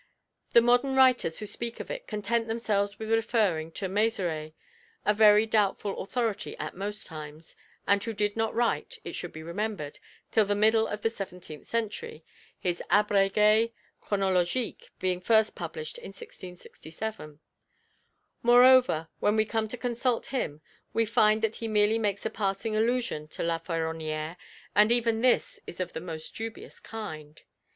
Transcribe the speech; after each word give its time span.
The 0.53 0.61
modern 0.61 0.95
writers 0.95 1.37
who 1.37 1.45
speak 1.45 1.79
of 1.79 1.91
it 1.91 2.07
content 2.07 2.47
themselves 2.47 2.97
with 2.97 3.11
referring 3.13 3.71
to 3.73 3.87
Mézeray, 3.87 4.53
a 5.05 5.13
very 5.13 5.45
doubtful 5.45 6.01
authority 6.01 6.57
at 6.57 6.75
most 6.75 7.05
times, 7.05 7.55
and 7.87 8.03
who 8.03 8.11
did 8.11 8.35
not 8.35 8.55
write, 8.55 8.97
it 9.03 9.13
should 9.13 9.31
be 9.31 9.43
remembered, 9.43 9.99
till 10.31 10.45
the 10.45 10.55
middle 10.55 10.87
of 10.87 11.03
the 11.03 11.11
seventeenth 11.11 11.67
century, 11.69 12.25
his 12.57 12.81
Abrégé 12.89 13.73
Chronologique 14.01 14.89
being 14.97 15.21
first 15.21 15.53
published 15.55 15.99
in 15.99 16.07
1667. 16.07 17.39
Moreover, 18.41 19.07
when 19.19 19.35
we 19.35 19.45
come 19.45 19.67
to 19.67 19.77
consult 19.77 20.25
him 20.33 20.61
we 20.93 21.05
find 21.05 21.43
that 21.43 21.57
he 21.57 21.67
merely 21.67 21.99
makes 21.99 22.25
a 22.25 22.31
passing 22.31 22.75
allusion 22.75 23.27
to 23.27 23.43
La 23.43 23.59
Féronnière, 23.59 24.35
and 24.75 24.91
even 24.91 25.21
this 25.21 25.59
is 25.67 25.79
of 25.79 25.93
the 25.93 26.01
most 26.01 26.33
dubious 26.35 26.79
kind. 26.79 27.43